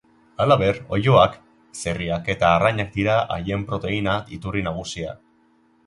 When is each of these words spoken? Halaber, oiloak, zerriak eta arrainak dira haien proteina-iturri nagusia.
Halaber, 0.45 0.79
oiloak, 0.97 1.35
zerriak 1.83 2.31
eta 2.37 2.51
arrainak 2.55 2.91
dira 2.99 3.21
haien 3.39 3.71
proteina-iturri 3.71 4.69
nagusia. 4.71 5.19